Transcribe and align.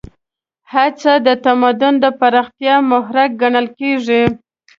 هڅه 0.73 1.13
د 1.27 1.27
تمدن 1.45 1.93
د 2.03 2.05
پراختیا 2.19 2.75
محرک 2.91 3.29
ګڼل 3.41 3.67
کېږي. 3.79 4.21